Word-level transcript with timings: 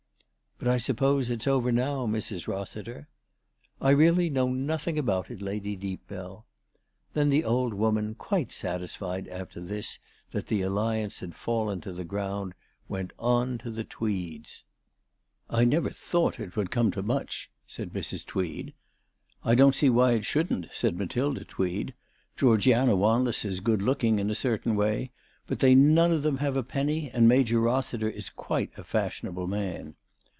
"But 0.63 0.69
I 0.69 0.77
suppose 0.77 1.31
it's 1.31 1.47
over 1.47 1.71
now, 1.71 2.05
Mrs. 2.05 2.47
Rossiter?"" 2.47 3.07
I 3.81 3.89
really 3.89 4.29
know 4.29 4.47
nothing 4.47 4.99
about 4.99 5.31
it, 5.31 5.41
Lady 5.41 5.75
Deepbell." 5.75 6.45
Then 7.15 7.31
the 7.31 7.43
old 7.43 7.73
woman, 7.73 8.13
quite 8.13 8.51
satisfied 8.51 9.27
after 9.29 9.59
this 9.59 9.97
that 10.29 10.45
the" 10.45 10.61
alliance" 10.61 11.19
had 11.21 11.33
fallen 11.33 11.81
to 11.81 11.91
the 11.91 12.03
ground, 12.03 12.53
went 12.87 13.11
on 13.17 13.57
to 13.57 13.71
the 13.71 13.83
Tweeds.'" 13.83 14.63
I 15.49 15.65
never 15.65 15.89
thought 15.89 16.39
it 16.39 16.55
would 16.55 16.69
come 16.69 16.91
to 16.91 17.01
much," 17.01 17.49
said 17.65 17.89
Mrs. 17.91 18.23
Tweed." 18.23 18.75
I 19.43 19.55
don't 19.55 19.73
see 19.73 19.89
why 19.89 20.11
it 20.11 20.25
shouldn't," 20.25 20.67
said 20.71 20.95
Matilda 20.95 21.43
Tweed." 21.43 21.95
Georgiana 22.37 22.95
Wanless 22.95 23.45
is 23.45 23.61
good 23.61 23.81
looking 23.81 24.19
in 24.19 24.29
a 24.29 24.35
certain 24.35 24.75
way; 24.75 25.09
but 25.47 25.57
they 25.57 25.73
none 25.73 26.11
of 26.11 26.21
them 26.21 26.37
have 26.37 26.55
a 26.55 26.61
penny, 26.61 27.09
and 27.09 27.27
Major 27.27 27.59
Rossi 27.59 27.97
ter 27.97 28.09
is 28.09 28.29
quite 28.29 28.69
a 28.77 28.83
fashionable 28.83 29.47
man." 29.47 29.95